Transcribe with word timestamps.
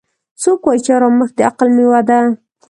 څوک 0.41 0.59
وایي 0.65 0.81
چې 0.85 0.91
ارامښت 0.97 1.33
د 1.37 1.39
عقل 1.49 1.67
میوه 1.77 2.01
ده 2.09 2.19